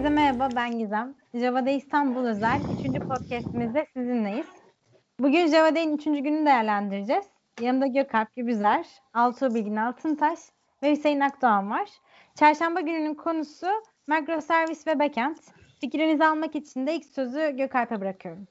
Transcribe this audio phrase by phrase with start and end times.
[0.00, 1.14] Herkese merhaba, ben Gizem.
[1.34, 3.00] Java'da İstanbul özel 3.
[3.00, 4.46] podcastimizde sizinleyiz.
[5.18, 6.04] Bugün Java Day'in 3.
[6.04, 7.24] gününü değerlendireceğiz.
[7.60, 10.38] Yanımda Gökalp Gübüzer, Altuğ Bilgin Altıntaş
[10.82, 11.88] ve Hüseyin Akdoğan var.
[12.34, 13.66] Çarşamba gününün konusu
[14.08, 15.36] microservice ve backend.
[15.80, 18.46] Fikirlerinizi almak için de ilk sözü Gökalp'e bırakıyorum.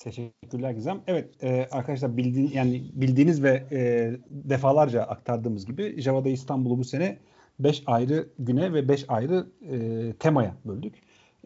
[0.00, 1.00] Teşekkürler Gizem.
[1.06, 7.18] Evet e, arkadaşlar bildiğin, yani bildiğiniz ve e, defalarca aktardığımız gibi Java'da İstanbul'u bu sene
[7.58, 10.94] 5 ayrı güne ve 5 ayrı e, temaya böldük.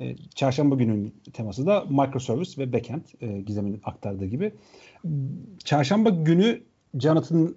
[0.00, 4.52] E, çarşamba günün teması da microservice ve backend e, Gizem'in aktardığı gibi.
[5.64, 6.60] Çarşamba günü
[6.98, 7.54] Jonathan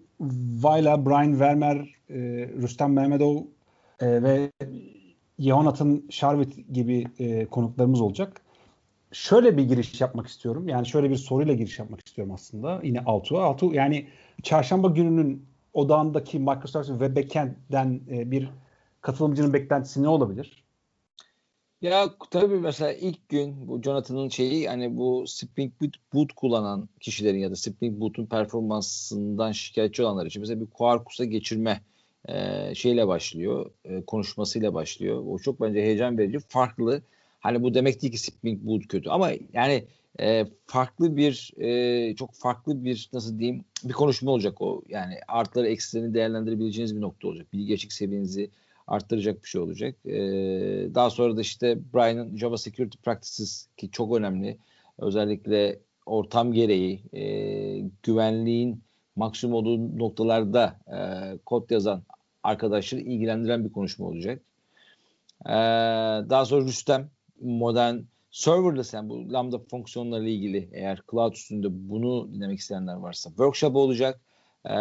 [0.62, 1.78] Vayla, Brian Vermeer,
[2.10, 2.16] e,
[2.62, 3.38] Rüstem Mehmedov
[4.00, 4.52] e, ve
[5.40, 8.42] Jonathan Sharvit gibi e, konuklarımız olacak.
[9.12, 10.68] Şöyle bir giriş yapmak istiyorum.
[10.68, 12.80] Yani şöyle bir soruyla giriş yapmak istiyorum aslında.
[12.84, 13.44] Yine Altuğ'a.
[13.44, 14.08] Altuğ yani
[14.44, 18.50] çarşamba gününün odağındaki Microsoft ve backend'den e, bir
[19.02, 20.64] katılımcının beklentisi ne olabilir?
[21.82, 27.40] Ya tabii mesela ilk gün bu Jonathan'ın şeyi hani bu Spring Boot, Boot kullanan kişilerin
[27.40, 31.82] ya da Spring Boot'un performansından şikayetçi olanlar için mesela bir Quarkus'a geçirme
[32.28, 35.24] e, şeyle başlıyor, e, konuşmasıyla başlıyor.
[35.28, 37.02] O çok bence heyecan verici, farklı.
[37.40, 39.86] Hani bu demek değil ki Spring Boot kötü ama yani
[40.20, 44.82] e, farklı bir e, çok farklı bir nasıl diyeyim bir konuşma olacak o.
[44.90, 47.54] Yani artları eksilerini değerlendirebileceğiniz bir nokta olacak.
[47.54, 48.50] Bilgi geçik seviyenizi
[48.88, 49.96] arttıracak bir şey olacak.
[50.06, 50.20] E,
[50.96, 54.58] daha sonra da işte Brian'ın Java Security Practices ki çok önemli.
[54.98, 57.24] Özellikle ortam gereği e,
[58.04, 58.84] güvenliğin
[59.16, 60.98] maksimum olduğu noktalarda e,
[61.46, 62.04] kod yazan
[62.44, 64.42] arkadaşları ilgilendiren bir konuşma olacak.
[65.46, 65.54] E,
[66.30, 67.10] daha sonra Rüstem
[67.42, 67.98] modern
[68.32, 74.22] serverless yani bu lambda fonksiyonlarıyla ilgili eğer cloud üstünde bunu dinlemek isteyenler varsa workshop olacak.
[74.66, 74.72] E,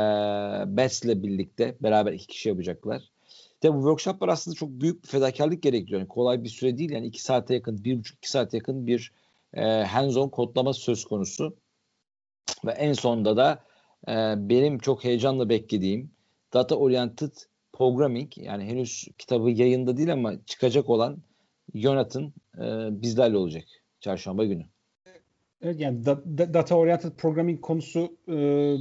[0.76, 3.02] Bets'le birlikte beraber iki kişi yapacaklar.
[3.60, 6.00] Tabi bu workshoplar aslında çok büyük bir fedakarlık gerektiriyor.
[6.00, 6.90] Yani kolay bir süre değil.
[6.90, 9.12] Yani iki saate yakın, bir buçuk iki saate yakın bir
[9.54, 11.56] e, hands-on kodlama söz konusu.
[12.64, 13.64] Ve en sonunda da
[14.08, 14.12] e,
[14.48, 16.10] benim çok heyecanla beklediğim
[16.52, 17.32] Data Oriented
[17.72, 21.22] Programming yani henüz kitabı yayında değil ama çıkacak olan
[21.74, 22.62] Jonathan e,
[23.02, 23.64] bizlerle olacak
[24.00, 24.64] çarşamba günü.
[25.62, 28.34] Evet yani da, da, data oriented programming konusu e,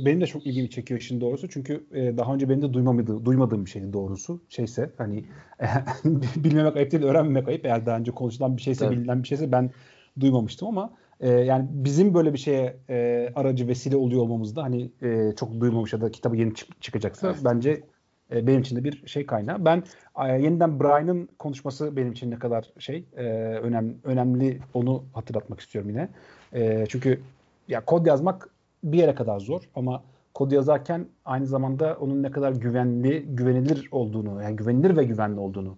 [0.06, 1.50] benim de çok ilgimi çekiyor işin doğrusu.
[1.50, 4.42] Çünkü e, daha önce benim de duymamadığım, duymadığım bir şeydi doğrusu.
[4.50, 5.26] Şeyse hani
[5.62, 5.66] e,
[6.44, 7.66] bilmemek ayıp değil, öğrenmemek ayıp.
[7.66, 8.98] Eğer daha önce konuşulan bir şeyse, evet.
[8.98, 9.72] bilinen bir şeyse ben
[10.20, 14.92] duymamıştım ama e, yani bizim böyle bir şeye e, aracı vesile oluyor olmamız da hani
[15.02, 17.40] e, çok duymamış ya da kitabı yeni çık- çıkacaksa evet.
[17.46, 17.84] bence
[18.32, 19.66] e, benim için de bir şey kaynağı.
[19.66, 19.84] Ben
[20.26, 23.24] e, yeniden Brian'ın konuşması benim için ne kadar şey e,
[23.62, 26.10] önemli önemli onu hatırlatmak istiyorum yine.
[26.54, 27.22] E, çünkü
[27.68, 28.50] ya kod yazmak
[28.84, 30.04] bir yere kadar zor ama
[30.34, 35.78] kod yazarken aynı zamanda onun ne kadar güvenli, güvenilir olduğunu, yani güvenilir ve güvenli olduğunu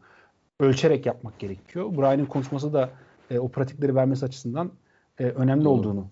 [0.60, 1.98] ölçerek yapmak gerekiyor.
[1.98, 2.90] Brian'ın konuşması da
[3.32, 4.72] e, o pratikleri vermesi açısından
[5.20, 5.74] e, önemli Doğru.
[5.74, 6.08] olduğunu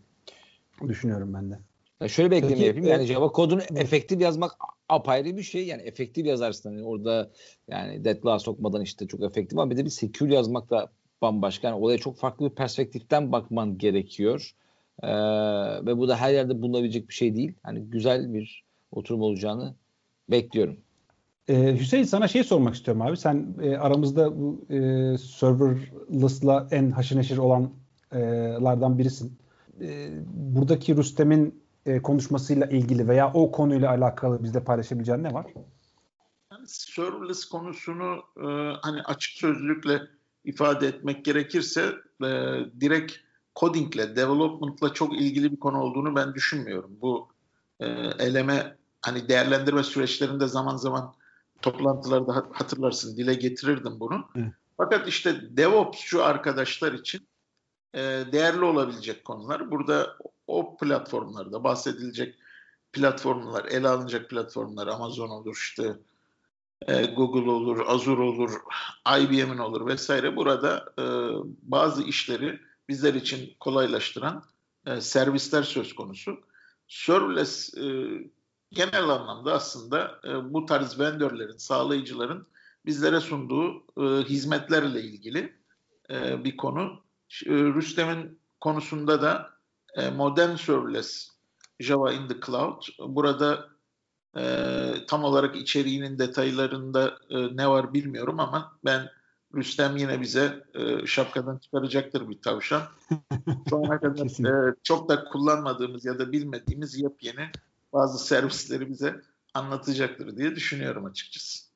[0.87, 1.59] düşünüyorum ben de.
[2.01, 2.87] Ya şöyle bir ekleme Peki, yapayım.
[2.87, 4.51] Yani Java kodunu efektif yazmak
[4.89, 5.67] apayrı bir şey.
[5.67, 6.71] Yani efektif yazarsın.
[6.71, 7.31] Yani orada
[7.67, 10.89] yani deadlock'a sokmadan işte çok efektif ama bir de bir secure yazmak da
[11.21, 11.67] bambaşka.
[11.67, 14.53] Yani olaya çok farklı bir perspektiften bakman gerekiyor.
[15.03, 15.07] Ee,
[15.85, 17.53] ve bu da her yerde bulunabilecek bir şey değil.
[17.63, 19.75] Hani güzel bir oturum olacağını
[20.29, 20.77] bekliyorum.
[21.47, 23.17] Ee, Hüseyin sana şey sormak istiyorum abi.
[23.17, 24.77] Sen e, aramızda bu e,
[25.17, 29.37] serverless'la en haşır neşir olanlardan birisin.
[29.81, 35.45] E, buradaki Rüstem'in e, konuşmasıyla ilgili veya o konuyla alakalı bizde paylaşabileceğin ne var?
[36.51, 38.47] Yani serverless konusunu e,
[38.81, 40.01] hani açık sözlükle
[40.43, 41.81] ifade etmek gerekirse
[42.23, 42.27] e,
[42.79, 43.13] direkt
[43.55, 46.97] codingle, development'la çok ilgili bir konu olduğunu ben düşünmüyorum.
[47.01, 47.27] Bu
[47.79, 47.85] e,
[48.19, 51.13] eleme hani değerlendirme süreçlerinde zaman zaman
[51.61, 54.27] toplantılarda hatırlarsın dile getirirdim bunu.
[54.33, 54.51] Hı.
[54.77, 57.27] Fakat işte DevOps'cu arkadaşlar için
[57.93, 57.99] e,
[58.31, 59.71] değerli olabilecek konular.
[59.71, 60.17] Burada
[60.49, 62.35] o platformlarda bahsedilecek
[62.93, 65.95] platformlar, ele alınacak platformlar Amazon olur işte
[66.87, 68.51] e, Google olur, Azure olur,
[69.19, 70.35] IBM'in olur vesaire.
[70.35, 71.03] Burada e,
[71.61, 72.59] bazı işleri
[72.89, 74.43] bizler için kolaylaştıran
[74.85, 76.39] e, servisler söz konusu.
[76.87, 77.83] Serverless e,
[78.71, 82.47] genel anlamda aslında e, bu tarz vendörlerin, sağlayıcıların
[82.85, 85.53] bizlere sunduğu e, hizmetlerle ilgili
[86.09, 87.01] e, bir konu.
[87.45, 89.58] E, Rüstem'in konusunda da
[89.95, 91.29] e, modern serverless
[91.79, 92.81] Java in the Cloud.
[92.99, 93.69] Burada
[94.37, 99.09] e, tam olarak içeriğinin detaylarında e, ne var bilmiyorum ama ben
[99.55, 102.81] Rüstem yine bize e, şapkadan çıkaracaktır bir tavşan.
[103.69, 107.49] Şu ana kadar e, çok da kullanmadığımız ya da bilmediğimiz yepyeni
[107.93, 109.21] bazı servisleri bize
[109.53, 111.68] anlatacaktır diye düşünüyorum açıkçası.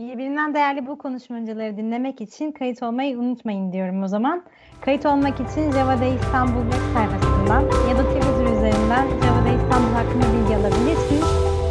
[0.00, 4.44] Birbirinden değerli bu konuşmacıları dinlemek için kayıt olmayı unutmayın diyorum o zaman.
[4.80, 9.92] Kayıt olmak için Java Day İstanbul web sayfasından ya da Twitter üzerinden Java Day İstanbul
[9.94, 11.24] hakkında bilgi alabilirsiniz.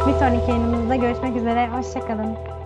[0.07, 1.67] Bir sonraki yayınımızda görüşmek üzere.
[1.67, 2.56] Hoşçakalın.